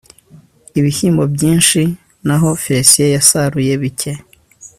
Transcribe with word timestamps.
ibishyimbo 0.79 1.23
byinshi 1.35 1.81
naho 2.27 2.47
félicien 2.63 3.09
yasaruye 3.15 3.73
bike 3.81 4.11